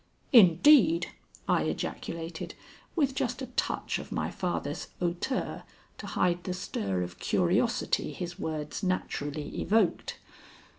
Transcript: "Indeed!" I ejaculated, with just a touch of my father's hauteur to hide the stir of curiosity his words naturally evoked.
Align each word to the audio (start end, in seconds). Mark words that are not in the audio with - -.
"Indeed!" 0.33 1.09
I 1.47 1.61
ejaculated, 1.65 2.55
with 2.95 3.13
just 3.13 3.39
a 3.43 3.53
touch 3.53 3.99
of 3.99 4.11
my 4.11 4.31
father's 4.31 4.87
hauteur 4.99 5.61
to 5.99 6.07
hide 6.07 6.43
the 6.43 6.55
stir 6.55 7.03
of 7.03 7.19
curiosity 7.19 8.11
his 8.11 8.39
words 8.39 8.81
naturally 8.81 9.61
evoked. 9.61 10.17